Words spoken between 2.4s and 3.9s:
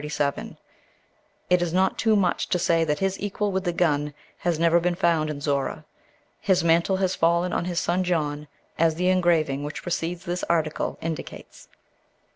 to say that his equal with the